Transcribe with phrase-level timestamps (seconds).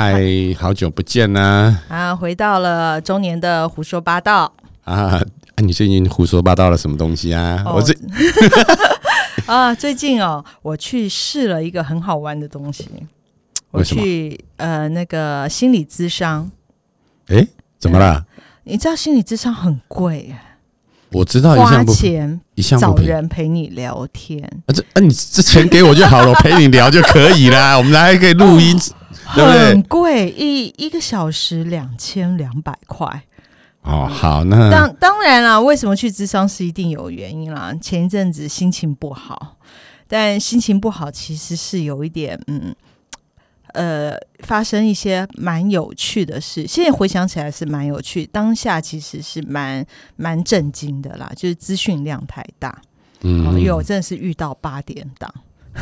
[0.00, 0.22] 嗨，
[0.56, 1.76] 好久不见啦！
[1.90, 4.52] 啊，回到了中年的胡说八道
[4.84, 5.20] 啊！
[5.56, 7.64] 你最近胡说八道了什么东西啊？
[7.66, 7.98] 我最
[9.46, 12.88] 啊，最近哦，我去试了一个很好玩的东西。
[13.72, 16.48] 我去呃，那个心理咨商。
[17.26, 17.44] 哎，
[17.80, 18.24] 怎么了？
[18.62, 20.58] 你知道心理咨商很贵哎
[21.10, 22.40] 我知道，花钱
[22.78, 24.40] 找人陪你聊天。
[24.66, 27.76] 啊，这啊，你这钱给我就好了，我陪你聊就可以啦。
[27.76, 28.80] 我们还可以录音。
[29.28, 33.24] 很贵，一一个小时两千两百块。
[33.82, 37.72] 哦，好，那当当然啦，为什么去智商是一定有原因啦。
[37.80, 39.56] 前一阵子心情不好，
[40.06, 42.74] 但心情不好其实是有一点，嗯，
[43.74, 46.66] 呃，发生一些蛮有趣的事。
[46.66, 49.86] 现在回想起来是蛮有趣，当下其实是蛮
[50.16, 52.76] 蛮震惊的啦，就是资讯量太大。
[53.22, 55.32] 嗯，因为我真的是遇到八点档。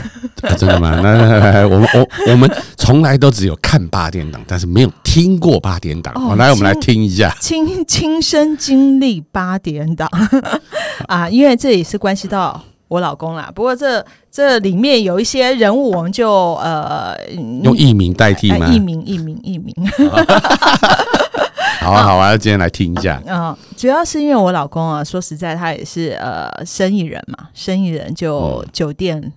[0.56, 1.00] 真的吗？
[1.02, 6.14] 那我们我我们从来都只有看八点档，但是没有听过八点档。
[6.36, 10.08] 来，我们来听一下，亲亲身经历八点档
[11.08, 11.28] 啊！
[11.28, 13.50] 因为这也是关系到我老公啦。
[13.54, 17.16] 不过这这里面有一些人物，我们就呃
[17.62, 18.68] 用艺名代替吗？
[18.68, 19.74] 艺名，艺名，艺名。
[21.80, 23.22] 好啊，好啊，今天来听一下。
[23.26, 29.32] 嗯，主要是因为我老公啊，说实在，他也是呃生意人嘛，生意人就酒店。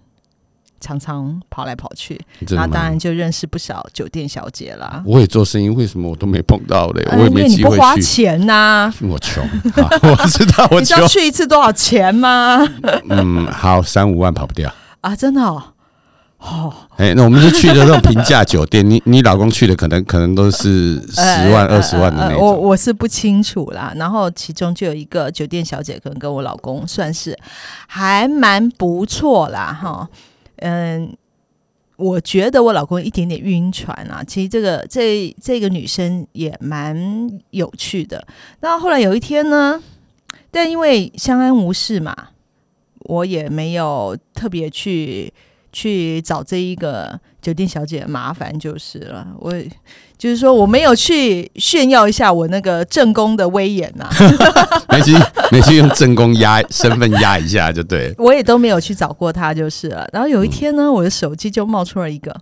[0.79, 5.03] 常常跑来跑去，那当然就认识不少酒店小姐了。
[5.05, 7.07] 我也做生意，为什么我都没碰到嘞？
[7.11, 7.77] 我也没机会去。
[7.81, 9.43] 花钱呐，我穷，
[10.03, 10.79] 我知道我穷。
[10.81, 12.59] 你知道去一次多少钱吗？
[13.09, 15.15] 嗯，好，三五万跑不掉啊！
[15.15, 15.63] 真的哦，
[16.39, 22.41] 哦，哎，那我们是去的这种平价酒店，你你老公去的可能可能都是十万二十万的那种。
[22.41, 23.93] 我我是不清楚啦。
[23.95, 27.37] 然后其中就有一个酒店小姐，可能跟我老公算是
[27.87, 30.07] 还蛮不错啦，哈。
[30.61, 31.15] 嗯，
[31.97, 34.23] 我觉得我老公一点点晕船啊。
[34.23, 36.97] 其实这个这这个女生也蛮
[37.49, 38.25] 有趣的。
[38.61, 39.81] 那后来有一天呢，
[40.51, 42.15] 但因为相安无事嘛，
[42.99, 45.33] 我也没有特别去
[45.71, 49.35] 去找这一个酒店小姐麻烦就是了。
[49.39, 49.53] 我。
[50.19, 54.07] 就是说，我没有去炫耀一下我那个正宫的威严 呐。
[54.89, 55.15] 没去，
[55.49, 58.13] 没去用正宫压身份压一下就对。
[58.19, 60.05] 我也都没有去找过他就是了。
[60.11, 62.35] 然后有一天呢，我的手机就冒出了一个，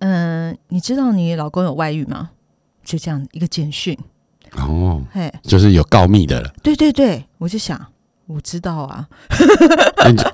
[0.00, 2.30] 嗯，你知道你老公有外遇吗？
[2.84, 3.96] 就这样一个简讯。
[4.52, 6.52] 哦，嘿，就是有告密的了。
[6.62, 7.80] 对对对，我就想。
[8.32, 9.06] 我知道啊，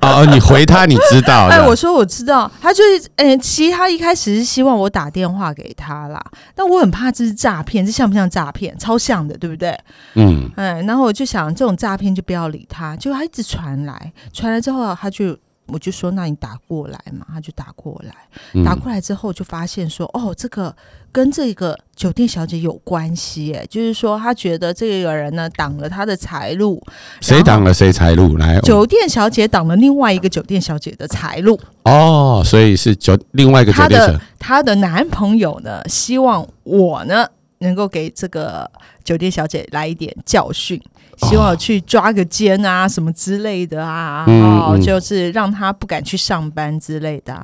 [0.03, 1.47] 哦，你回他，你知道？
[1.51, 6.23] 哎，我说我知道，他就是，嗯，其实他一开始是希望我打电话给他啦，
[6.55, 8.77] 但我很怕这是诈骗，这像不像诈骗？
[8.79, 9.79] 超像的，对不对？
[10.15, 15.37] 嗯，哎，然后我就想，这种诈骗就不要理他，就他一直传来，传来之后，他就。
[15.69, 17.27] 我就说，那你打过来嘛？
[17.33, 20.75] 他就打过来，打过来之后就发现说，哦，这个
[21.11, 26.81] 跟这个酒店小姐有关系，哎，就是说他觉得这个人呢挡了他的财路，
[27.21, 28.37] 谁挡了谁财路？
[28.37, 31.59] 来，酒店小姐挡了另外一个酒店小姐的财路。
[31.83, 37.27] 哦，所以是酒另外一个酒店的她的男朋友呢，希望我呢
[37.59, 38.71] 能够给这个
[39.03, 40.81] 酒店小姐来一点教训。
[41.17, 47.35] 希望去抓个奸啊，什么之类的啊，哦，就是让他不敢去上班之类的。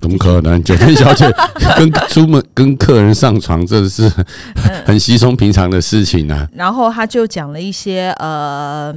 [0.00, 0.62] 怎么可能？
[0.62, 1.30] 酒店小姐
[1.76, 4.10] 跟出门跟客人上床，这是
[4.84, 6.48] 很稀松平常的事情啊。
[6.54, 8.94] 然后他就讲了一些呃，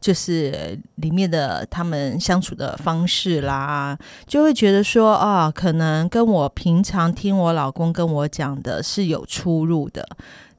[0.00, 3.96] 就是里面的他们相处的方式啦，
[4.26, 10.06] 就会觉得说啊，可能跟我平常听我老公跟我讲的是有出入的。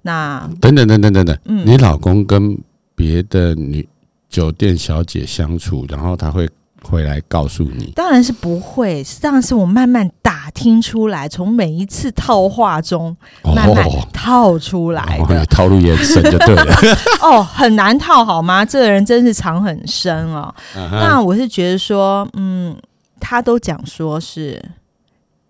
[0.03, 2.57] 那等等等等等等，你老公跟
[2.97, 3.87] 别的女
[4.27, 6.49] 酒店小姐相处，然后她会
[6.81, 7.91] 回来告诉你？
[7.95, 16.75] 当然是不会，当然是我慢慢打听出来，从每一次套话中慢慢套出来的，套路也深就对了。
[17.21, 18.65] 哦，很难套好吗？
[18.65, 20.53] 这个人真是藏很深哦。
[20.73, 22.75] 那我是觉得说，嗯，
[23.19, 24.59] 他都讲说是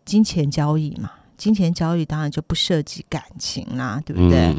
[0.03, 1.11] 金钱交易嘛。
[1.37, 4.55] 金钱交易当然就不涉及感情啦，对不对？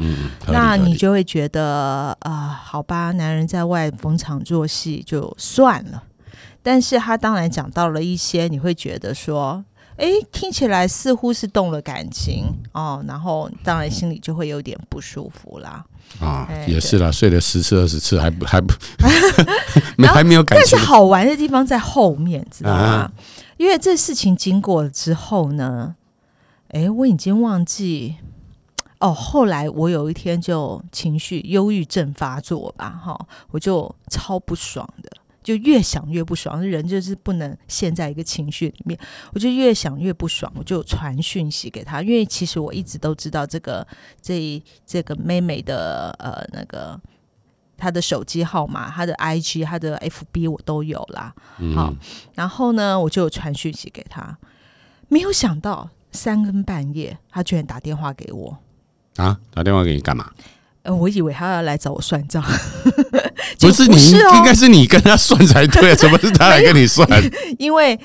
[0.47, 6.01] 那你就会觉得啊，好吧，男人在外逢场作戏就算了。
[6.63, 9.63] 但是他当然讲到了一些，你会觉得说，
[9.97, 15.83] 哎，听起来似乎是动了感情哦，然后当然心里就会有点不舒服啦。
[16.21, 18.73] 啊，也是啦，睡了十次二十次还不还不，
[20.07, 20.67] 还没有感情。
[20.71, 23.11] 但是好玩的地方在后面，知道吗？
[23.57, 25.95] 因为这事情经过了之后呢。
[26.69, 28.15] 哎，我已经忘记
[28.99, 29.13] 哦。
[29.13, 35.11] 后来我有一天就情绪忧郁症发作吧，哈，我就超不爽的，
[35.41, 38.99] 就越想越不爽，人就是不能陷在一个情绪里面。
[39.33, 43.87] 我就越想越不爽，我就传讯息给他，因为其实我一直都知道这个
[44.21, 46.99] 这这个妹妹的呃那个
[47.77, 51.33] 她的手机号码、她的 IG、她的 FB 我都有啦。
[51.73, 51.91] 好，
[52.35, 54.37] 然后呢，我就传讯息给他，
[55.07, 58.57] 没有想到三更半夜他居然打电话给我。
[59.17, 60.29] 啊，打电话给你干嘛？
[60.83, 62.41] 呃，我以为他要来找我算账，
[63.59, 67.05] 不是你，哦应该是你跟他算才对， 怎么是他来跟你算？
[67.59, 67.99] 因为，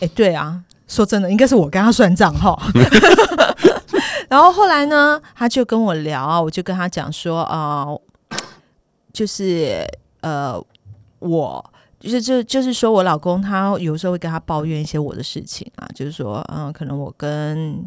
[0.00, 2.54] 哎、对啊，说真的，应该是我跟他算账哈。
[4.28, 8.00] 然后后来呢，他就跟我聊啊，我就跟他讲说，呃，
[9.10, 9.86] 就是
[10.20, 10.62] 呃，
[11.20, 17.84] 我就是就就是说我老公他有时候会跟他抱怨一些我的事情啊，就是说，嗯、可能我跟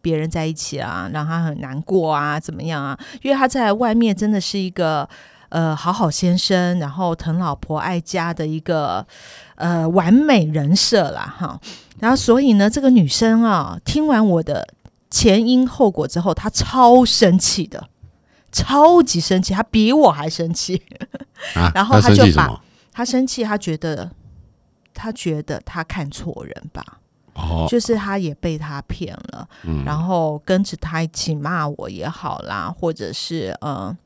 [0.00, 2.98] 别人在一起啊，让他很难过啊，怎么样啊？
[3.22, 5.06] 因为他在外面真的是一个
[5.50, 9.06] 呃好好先生，然后疼老婆爱家的一个
[9.56, 11.60] 呃完美人设啦，哈。
[11.98, 14.66] 然后所以呢，这个女生啊，听完我的
[15.10, 17.88] 前因后果之后，她超生气的，
[18.50, 20.80] 超级生气，她比我还生气。
[21.54, 22.58] 啊，然后她就把
[22.94, 22.96] 气什么？
[22.96, 24.10] 她生气，他觉得
[24.92, 26.84] 他觉得他看错人吧。
[27.34, 33.96] 哦，就是他也被他骗了，嗯然后跟着他一起骂我也好啦，或者是呃，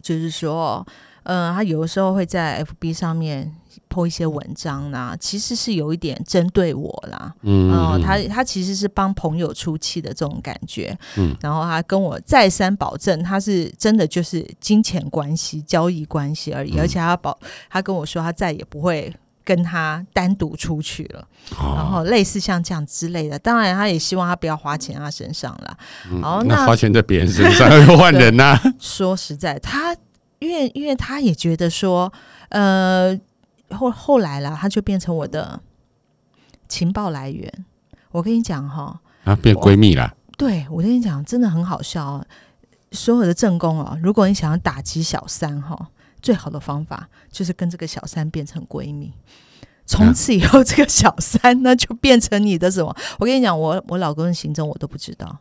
[0.00, 0.84] 就是说，
[1.24, 3.54] 呃，他有的时候会在 FB 上面
[3.92, 21.26] po 一些文章啦，其实是有一点针对我啦，嗯哦、他他其实是帮朋友出气的这种感觉，嗯然后他跟我再三保证，他是真的就是金钱关系、交易关系而已，嗯而且他保他跟我说，他再也不会跟他单独出去了。
[21.50, 25.76] 然哦，后类似像这样之类的，当然他也希望他不要花钱在他身上了。
[26.22, 28.58] 好，嗯那那花钱在别人身上又换人 呐？
[28.78, 29.94] 说实在，他
[30.38, 32.12] 因为因为他也觉得说，
[32.50, 33.18] 呃，
[33.72, 35.60] 后后来啦，他就变成我的
[36.68, 37.64] 情报来源。
[38.10, 40.14] 我跟你讲哈，啊，变闺蜜啦？
[40.36, 42.26] 对我跟你讲，真的很好笑哦。
[42.90, 45.88] 所有的正宫哦，如果你想要打击小三哈，
[46.20, 49.12] 最好的方法就是跟这个小三变成闺蜜。
[49.86, 52.94] 从此以后，这个小三呢就变成你的什么？
[53.18, 55.38] 我跟你讲，我我老公的行踪我都不知道，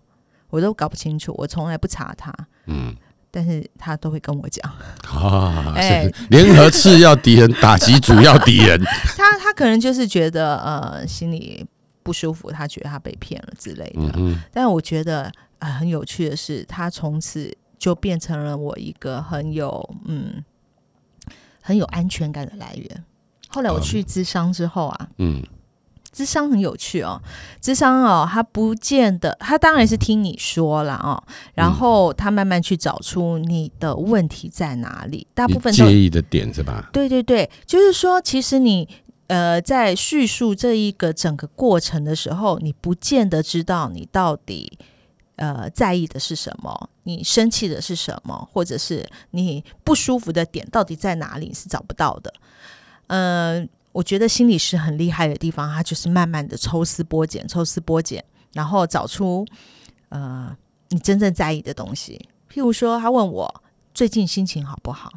[0.49, 2.33] 我都搞不清楚，我从来不查他，
[2.65, 2.95] 嗯，
[3.31, 4.71] 但是他都会跟我讲。
[5.07, 8.79] 啊， 哎是联合次要敌人，打击主要敌人。
[9.17, 11.65] 他他可能就是觉得呃心里
[12.03, 14.35] 不舒服，他觉得他被骗了之类的。
[14.51, 20.43] 但我觉得呃很有趣的是，他从此就变成了我一个很有嗯
[21.61, 23.03] 很有安全感的来源。
[23.47, 25.43] 后来我去咨商之后啊，嗯，
[26.13, 27.21] 咨商很有趣哦，
[27.61, 31.23] 智商哦，他不见得，他当然是听你说了哦，
[31.53, 36.89] 然后他慢慢去找出你的问题在哪里，大部分介意的点是吧？
[36.91, 38.87] 对对对，就是说，其实你
[39.27, 44.77] 呃在叙述这一个整个过程的时候，你不见得知道你到底
[45.37, 52.33] 呃在意的是什么，你生气的是什么，或者是你不舒服的点到底在哪里，你是找不到的。
[53.07, 58.23] 嗯、我觉得心理师很厉害的地方，他就是慢慢的抽丝剥茧，抽丝剥茧，
[58.53, 59.45] 然后找出
[60.09, 60.55] 呃
[60.89, 62.29] 你真正在意的东西。
[62.51, 65.11] 譬如说，他问我最近心情好不好，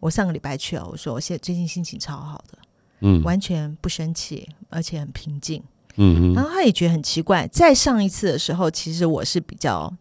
[0.00, 2.58] 我上个礼拜去了，我说我现在最近心情超好的，
[3.00, 5.62] 嗯完全不生气，而且很平静。
[5.96, 9.92] 嗯嗯然后他也觉得很奇怪，在上一次的时候，其实我是比较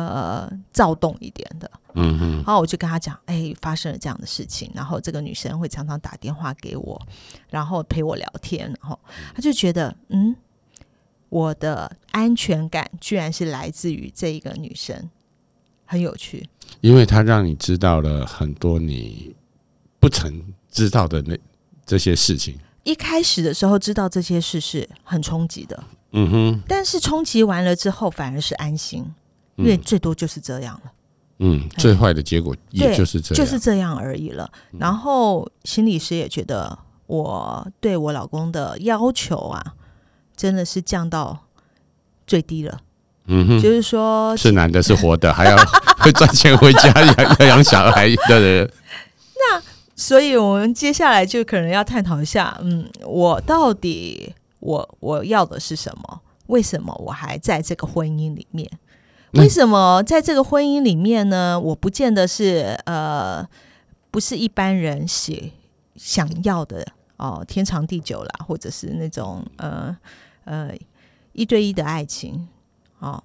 [0.00, 1.70] 呃躁动一点的。
[1.94, 7.00] 嗯嗯然后我就跟他讲，哎，发生了这样的事情，然后这个女生会常常打电话给我，
[7.50, 8.98] 然后陪我聊天，然后
[9.34, 10.34] 他就觉得，嗯，
[11.28, 15.10] 我的安全感居然是来自于这一个女生，
[15.84, 16.48] 很有趣。
[16.80, 19.34] 因为他让你知道了很多你
[20.00, 21.38] 不曾知道的那
[21.84, 22.58] 这些事情。
[22.84, 29.04] 一开始的时候知道这些事是很冲击的，嗯哼，但是冲击完了之后反而是安心，
[29.56, 30.92] 因为嗯最多就是这样了。
[31.38, 34.50] 嗯，最坏的结果也就是这样，就是这样而已了。
[34.78, 39.74] 然后心理师也觉得我对我老公的要求啊，
[40.36, 41.46] 真的是降到
[42.26, 42.78] 最低了。
[43.26, 45.56] 嗯哼，就是说，是男的，是活的， 还要
[45.98, 48.72] 会赚钱回家 养要养小孩的人。
[49.94, 56.20] 所以我们接下来就可能要探讨一下，嗯，我到底我我要的是什么？
[56.46, 58.68] 为什么我还在这个婚姻里面？
[59.32, 61.58] 那为什么在这个婚姻里面呢？
[61.58, 63.46] 我不见得是呃，
[64.10, 65.50] 不是一般人写
[65.96, 66.86] 想要的
[67.16, 69.96] 哦，天长地久啦，或者是那种呃
[70.44, 70.70] 呃
[71.32, 72.46] 一对一的爱情
[72.98, 73.22] 哦。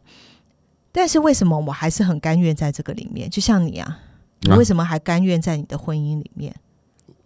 [0.92, 3.30] 但是为什么我还是很甘愿在这个里面？
[3.30, 4.00] 就像你啊，
[4.42, 6.56] 你啊为什么还甘愿在你的婚姻里面？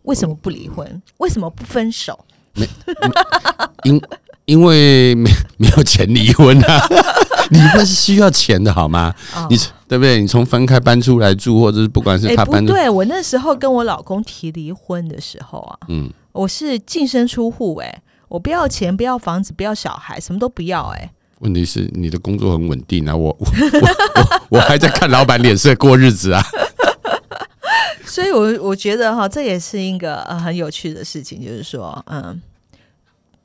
[0.04, 1.02] 为什么不离婚？
[1.18, 2.26] 为什么不分手？
[3.84, 4.02] 因
[4.51, 6.86] 因为没没有钱离婚啊，
[7.51, 9.15] 离婚是需要钱的好吗？
[9.34, 10.20] 哦你对不对？
[10.20, 23.79] 你从分开搬出来住，或者是不管是他搬出，对，我那时候跟我老公提离婚的时候啊，嗯，我是净身出户，哎，我不要钱，不要房子，不要小孩，什么都不要，哎，问题是你的工作很稳定啊，我我我
[24.15, 26.43] 我我还在看老板脸色过日子啊。
[28.05, 32.41] 所以我我觉得哈，这也是一个呃很有趣的事情，就是说，嗯，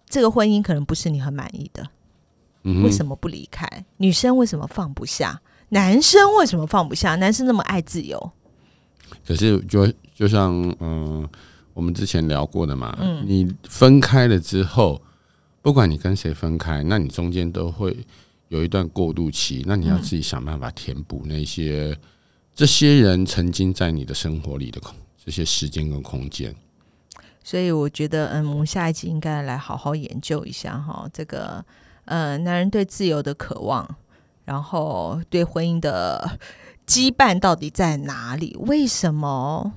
[0.08, 1.86] 这个婚姻可能不是你很满意的，
[2.62, 3.68] 嗯为什么不离开？
[3.96, 5.40] 女生为什么放不下？
[5.70, 7.16] 男生为什么放不下？
[7.16, 8.30] 男生那么爱自由，
[9.26, 11.28] 可是就就像嗯、
[11.74, 12.96] 我们之前聊过的嘛，
[13.26, 15.02] 你分开了之后，
[15.62, 17.96] 不管你跟谁分开，那你中间都会
[18.48, 21.98] 有一段过渡期，那你要自己想办法填补那些、
[22.54, 24.94] 这些人曾经在你的生活里的空
[25.24, 26.54] 这些时间跟空间。
[27.46, 31.64] 所以我觉得，嗯，我们下一集应该来好好研究一下哈，这个
[32.04, 33.88] 呃，男人对自由的渴望，
[34.44, 36.28] 然后对婚姻的
[36.88, 38.56] 羁绊到底在哪里？
[38.62, 39.72] 为什么？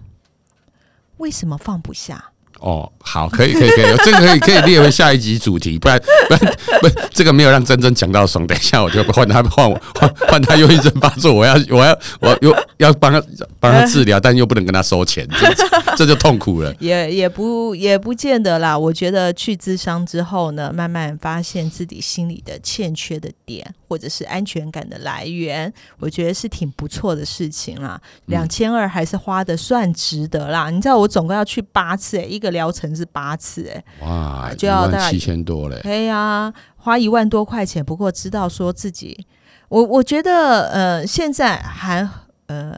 [1.18, 2.32] 为什么放不下？
[2.60, 8.46] 哦，好，可以，可以，可以，这个可以可以列为下一集主题，不然不然不，这个没有让真真讲到爽。
[8.46, 13.22] 等一下我就换他换我换换他忧郁症发作，我要我要我又要帮他
[13.60, 16.74] 帮他治疗，但又不能跟他收钱，这这就痛苦了。
[16.80, 18.78] 也也不也不见得啦。
[18.78, 28.00] 我觉得去咨商之后呢，慢慢发现自己心里的欠缺的点，或者是安全感的来源，我觉得是挺不错的事情啦。
[28.26, 30.70] 两千二还是花的算值得啦。
[30.70, 35.80] 你知道我总共要去八次、欸，一个疗程是八次、欸，哇，就要大概七千多嘞。
[35.84, 39.26] 对呀、花一万多块钱，不过知道说自己，
[39.68, 42.08] 我我觉得呃，现在还
[42.48, 42.78] 呃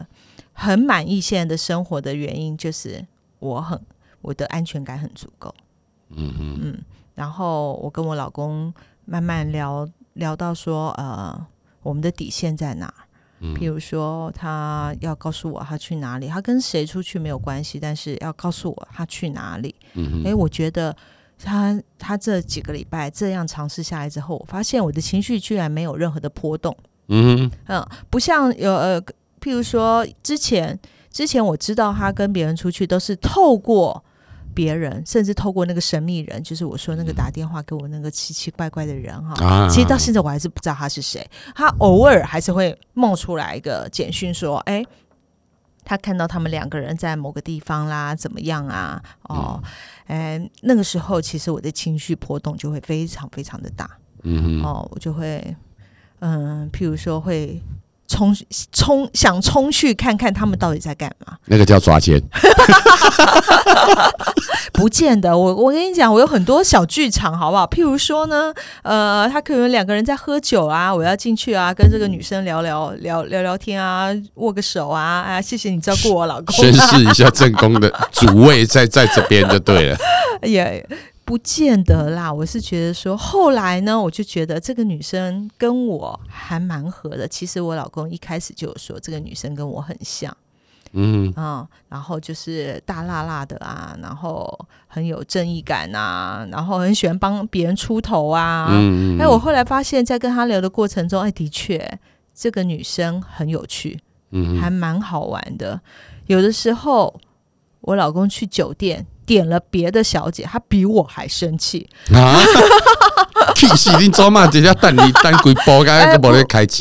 [0.54, 3.06] 很满意现在的生活的原因，就是
[3.40, 3.80] 我很
[4.22, 5.54] 我的安全感很足够，
[6.10, 6.78] 嗯嗯嗯，
[7.16, 8.74] 然后我跟我老公
[9.06, 11.46] 慢慢聊聊到说，呃，
[11.84, 12.94] 我们的底线在哪儿？
[13.42, 19.74] 嗯譬如说，他要告诉我他去哪里，他跟谁出去没有关系，但是要告诉我他去哪里。
[19.96, 20.96] 嗯诶，我觉得
[21.38, 26.76] 他他这几个礼拜这样尝试下来之后，我发现我的情绪居然没有任何的波动。
[27.08, 29.02] 嗯嗯，不像有呃，
[29.42, 30.80] 譬如说之前
[31.10, 34.04] 之前我知道他跟别人出去都是透过
[34.54, 39.46] 别人，甚至透过那个神秘人，就是我说那个打电话给我那个奇奇怪怪的人哈。
[39.46, 44.86] 啊其实到现在我还是不知道他是谁，他偶尔还是会冒出来一个简讯说，哎。
[45.84, 49.02] 他看到他们两个人在某个地方啦，怎么样啊？
[49.24, 49.60] 哦，
[50.06, 53.90] 哎、那个时候其实我的情绪波动就会非常非常的大。
[54.22, 55.56] 嗯哦，我就会，
[56.20, 57.60] 嗯，譬如说会
[58.12, 58.36] 冲
[58.74, 62.22] 冲想冲去看看他们到底在干嘛，那个叫抓奸。
[64.74, 65.38] 不见得。
[65.38, 67.66] 我我跟你讲，我有很多小剧场，好不好？
[67.68, 68.52] 譬如说呢，
[68.82, 79.98] 呃，他可能两个人在喝酒啊，我要进去啊，跟这个女生聊聊聊聊聊天啊，握个手啊，啊，谢谢你照顾我老公、宣啊，示一下正宫的主位在在这边就对了。
[80.44, 80.84] 也
[81.32, 82.32] 不见得啦。
[82.32, 87.26] 我是觉得说，后来呢，我就觉得这个女生跟我还蛮合的。
[87.26, 90.36] 其实我老公一开始就有说，这个女生跟我很像。
[90.92, 98.68] 嗯嗯，然后就是大辣辣的啊，然后很有正义感啊，然后很喜欢帮别人出头啊。
[98.72, 101.98] 嗯哎、我后来发现，在跟他聊的过程中，哎，的确，
[102.36, 103.98] 这个女生很有趣，
[104.32, 105.80] 嗯还蛮好玩的。
[106.26, 107.18] 有的时候，
[107.80, 111.88] 我老公去酒店点了别的小姐，她比我还生气。
[112.14, 112.36] 啊，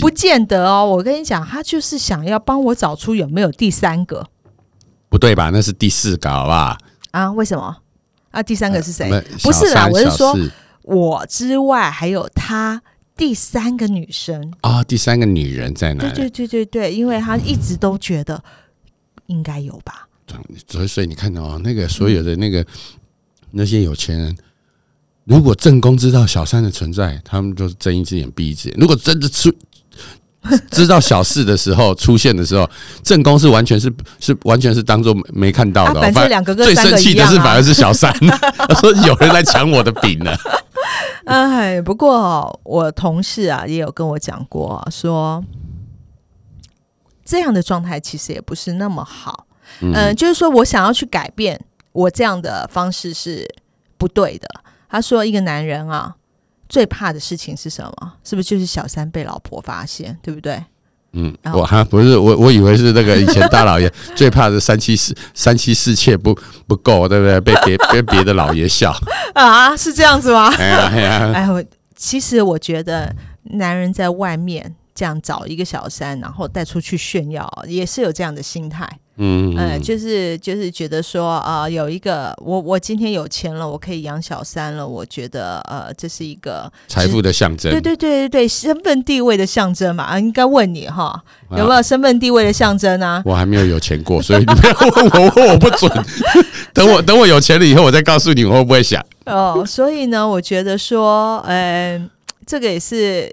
[0.03, 0.11] 不。
[0.11, 4.27] 见得哦，我跟你讲，他就是想要帮我找出有没有第三个
[5.09, 5.51] 不对吧？
[5.53, 6.77] 那是第四个，好不好？
[7.13, 7.31] 啊？
[7.31, 7.77] 为什么？
[8.33, 9.09] 啊，第三个是谁？
[9.09, 10.37] 没不是啦我是说
[10.83, 12.83] 我之外还有他
[13.17, 14.53] 第三个女生。
[14.63, 16.01] 啊，第三个女人在哪？
[16.01, 18.43] 对对对对对，因为他一直都觉得
[19.27, 20.09] 应该有吧。
[20.69, 22.65] 所以所以你看到哦，那个所有的那个
[23.51, 24.37] 那些有钱人，
[25.25, 28.79] 如果正宫知道小三的存在，他们就是睁一只眼闭一只眼。
[28.79, 29.53] 如果真的出
[30.71, 32.69] 知道小四的时候出现的时候，
[33.03, 36.03] 正宫是完全是是完全是当做没看到啊，的哦。
[36.03, 37.63] 反正两个跟最生气的是反而。
[37.63, 38.11] 是小三，
[38.57, 40.35] 他说有人来抢我的饼了。
[41.27, 45.45] 哎，不过我同事啊也有跟我讲过啊、说
[47.23, 49.47] 这样的状态其实也不是那么好。
[49.81, 51.61] 嗯、就是说我想要去改变
[51.93, 53.49] 我这样的方式是
[53.97, 54.49] 不对的。
[54.89, 56.15] 他说，一个男人啊，
[56.69, 58.13] 最怕的事情是什么？
[58.25, 60.63] 是不是就是小三被老婆发现，对不对？
[61.13, 66.37] 嗯，我还不是我，我以为是那个以前大老爷最怕的三妻四三妻四妾不
[66.69, 67.41] 不够，对不对？
[67.41, 68.95] 被别被别的老爷笑，
[69.35, 70.49] 啊，是这样子吗？
[70.57, 71.65] 哎呀哎呀，哎， 我
[71.97, 78.89] 其实我觉得男人在外面这样找一个小三，然后带出去炫耀，也是有这样的心态。
[79.23, 90.05] 嗯嗯，就是就是觉得说，呃，有一个我我今天有钱了，我可以养小三了，我觉得呃，这是一个财富的象征，对对对对对身份地位的象征嘛。
[90.05, 93.23] 啊，应该问你哈，啊有没有身份地位的象征啊？
[93.27, 95.91] 我还没有有钱过，所以你不要问我，问我不准。
[96.73, 99.05] 等我等我有钱了以后，我再告诉你我会不会想。
[99.27, 102.01] 哦，所以呢，我觉得说，呃，
[102.47, 103.31] 这个也是，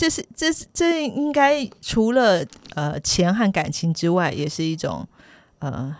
[0.00, 2.42] 这是这是这应该除了
[2.74, 5.06] 呃钱和感情之外，也是一种
[5.58, 5.94] 呃。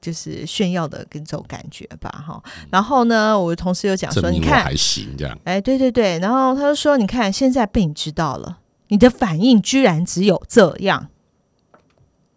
[0.00, 2.40] 就是炫耀的跟这种感觉吧，哈。
[2.70, 5.36] 然后呢，我的同事又讲说，你看，还行这样。
[5.42, 11.08] 哎，对对对，然后他就说，你看，现在被你知道了，你的反应居然只有这样。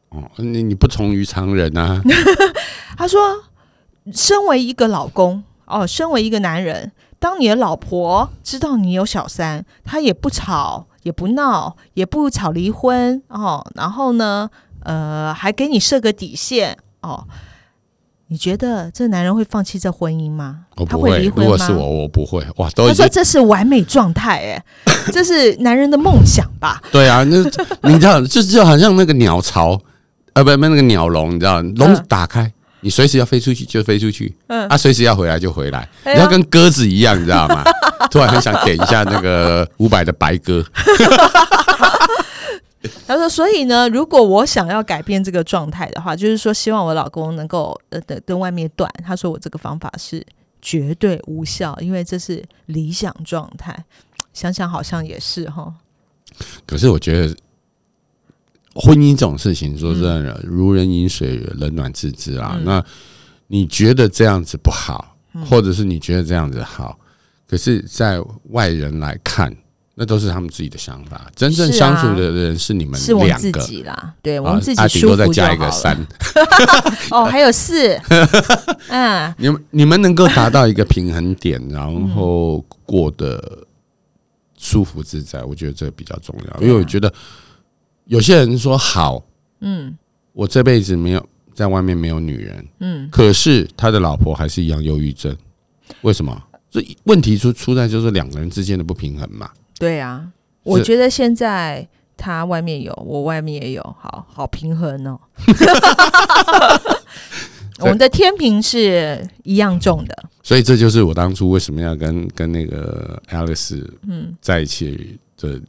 [0.09, 2.01] 哦，你你不同于常人啊。
[2.97, 3.43] 他说，
[4.11, 14.50] 身为一个老公哦，身为一个男人，当你的老婆知道你有小三，她也不吵，也不闹，也不吵离婚哦，然后呢，
[14.84, 17.25] 呃，还给你设个底线哦。
[18.27, 20.60] 你觉得这男人会放弃这婚姻吗？
[20.74, 21.43] 他我不会，离婚吗？
[21.43, 22.41] 如果是我，我不会。
[22.55, 24.63] 哇，都他说这是完美状态，哎，
[25.12, 26.81] 这是男人的梦想吧？
[26.93, 29.77] 对啊，那你知道，就就好像那个鸟巢，
[30.31, 32.50] 呃，不，不，那个鸟笼，你知道，笼子打开，
[32.81, 37.63] 你随时要飞出去就飞出去，嗯啊，随时要回来就回来，你要跟鸽子一样，你知道吗？
[38.11, 40.65] 突然很想点一下那个伍佰的白鸽，
[43.07, 48.91] 他说：“所以呢，如果我想要改变这个状态的话，就是说希望我老公能够呃跟跟外面断。
[49.05, 50.25] 他说我这个方法是
[50.61, 53.85] 绝对无效，因为这是理想状态。
[54.33, 55.71] 想想好像也是哈，
[56.65, 57.35] 可是我觉得。
[58.75, 62.53] 婚姻这种事情，说真的，如人饮水，冷暖自知啊。
[62.57, 62.83] 嗯那
[63.47, 66.97] 你觉得这样子不好，嗯或者是你觉得这样子好，
[67.49, 69.53] 可是，在外人来看，
[69.93, 71.29] 那都是他们自己的想法。
[71.35, 75.57] 真正相处的人是你们是我们自两个，己啦，对我啊们自己啊顶舒服就多再加一。
[75.57, 76.07] 个三。
[77.11, 78.00] 哦，还有四，
[78.87, 83.67] 嗯，你们你们能够达到一个平衡点，然后过得
[84.57, 86.61] 舒服自在，我觉得这比较重要。
[86.61, 87.13] 因为我觉得
[88.05, 89.24] 有些人说好，
[89.59, 89.98] 嗯
[90.33, 95.35] 我这辈子没有在外面没有女人，嗯，可是他的老婆还是一样忧郁症，
[96.01, 96.42] 为什么？
[96.70, 99.50] 这问题出出在就是两个人之间的不平衡嘛。
[99.77, 100.25] 对啊，
[100.64, 101.85] 我觉得现在
[102.16, 105.20] 他外面有，我外面也有，好好平衡哦。
[107.79, 115.59] 我们的天平是一样重的，所以这就是我当初为什么要跟跟那个 Alice 嗯在一起的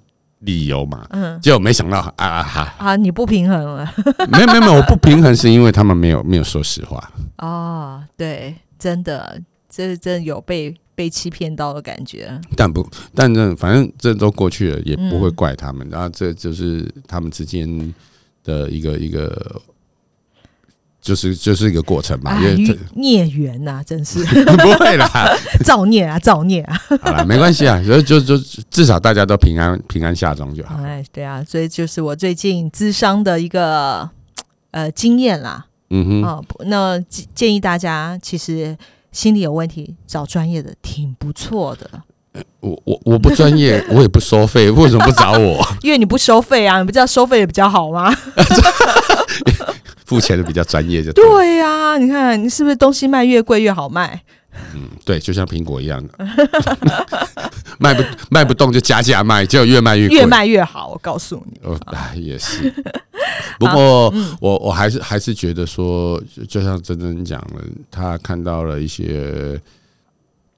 [0.42, 1.06] 理由嘛。
[1.10, 3.92] 嗯结果没想到啊啊哈，啊，你不平衡了
[4.30, 7.10] 没有没有没有，我不平衡是因为他们没有没有说实话。
[7.38, 15.88] 哦，对，真的，这真的有被被欺骗到的感觉，但不，但这反正这都过去了，也不会嗯怪他们。
[15.90, 17.94] 然后这就是他们之间
[18.44, 19.60] 的一个一个，
[21.02, 22.30] 就是就是一个过程嘛。
[22.30, 25.06] 哎因为这孽缘呐，真是 不会啦，
[25.66, 26.80] 造孽啊，造孽啊！
[27.02, 28.38] 好了，没关系啊，就就就
[28.70, 30.76] 至少大家都平安平安下庄就好。
[30.76, 34.08] 哎，对啊，所以就是我最近咨商的一个
[34.70, 35.66] 呃经验啦。
[35.90, 38.74] 嗯哼，哦，那建建议大家，其实
[39.10, 41.90] 心理有问题，找专业的挺不错的，
[42.60, 45.64] 我我我不专业， 我也不收费，为什么不找我？
[45.82, 48.14] 因为你不收费啊，你不知道收费的比较好吗？
[50.04, 54.20] 付钱的比较专业就对呀、你看你是不是东西卖越贵越好卖？
[54.74, 56.12] 嗯，对，就像苹果一样的，
[57.78, 60.18] 卖不卖不动就加价卖，结果越卖越贵。
[60.18, 61.58] 越卖越好，我告诉你。
[61.62, 62.70] 哦，哎也是。
[63.58, 69.58] 不过嗯我我还是还是觉得说，就就像真真讲了，他看到了一些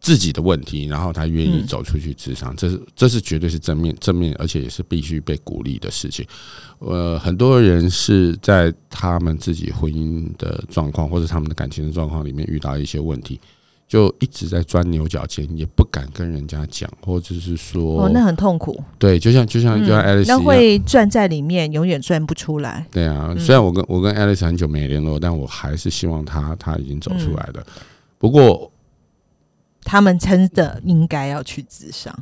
[0.05, 6.27] 自己的问题，然后他愿意嗯走出去职场，这是这是绝对是正面正面，而且也是必须被鼓励的事情。
[6.81, 13.41] 呃，很多人是在他们自己婚姻的状况或者他们的感情的状况里面遇到一些问题。
[13.87, 22.85] 就一直在钻牛角尖，也不敢跟人家讲，或者是说，哦，那很痛苦，对，就像就像就像嗯 Alice 那会钻在里面，永远钻不出来。
[22.91, 27.67] 对啊，嗯虽然我跟我跟 Alice 很久没联络，但我还是希望他他已经走出来嗯了。
[28.19, 28.73] 不过，
[29.95, 32.13] 他们真的应该要去自伤。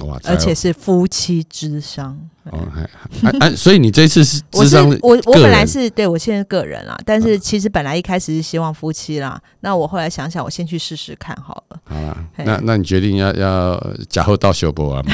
[0.00, 2.18] 哇，而且是夫妻之商。
[2.50, 2.82] 哦，还
[3.22, 11.80] 还哎，所以你这次是智商我我本来是对我现在个人啦，但是其实本来一开始是希望夫妻啦，那我后来想想，我先去试试看好了。
[11.84, 15.12] 好啦，那那你决定要要假后到修博啊吗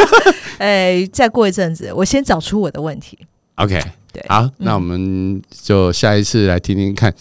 [0.58, 3.18] 哎，再过一阵子，我先找出我的问题。
[3.54, 3.80] ？OK，
[4.12, 7.14] 对好，那我们就下一次来听听看，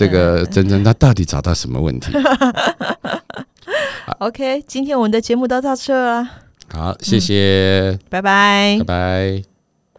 [0.00, 2.10] 这个珍珍她到底找到什么问题？
[4.18, 6.26] OK，今天我们的节目都到这了，
[6.72, 8.84] 好，谢谢，拜拜拜。
[8.86, 9.49] 拜。